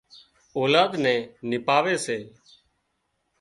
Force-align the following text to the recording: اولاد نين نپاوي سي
اولاد 0.57 0.91
نين 1.03 1.23
نپاوي 1.49 1.95
سي 2.05 2.17